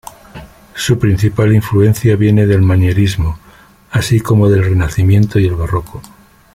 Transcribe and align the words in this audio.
Su 0.73 0.97
principal 0.97 1.53
influencia 1.53 2.15
viene 2.15 2.47
del 2.47 2.63
Manierismo, 2.63 3.37
así 3.91 4.19
como 4.19 4.49
del 4.49 4.63
Renacimiento 4.63 5.37
y 5.37 5.45
el 5.45 5.53
Barroco. 5.53 6.01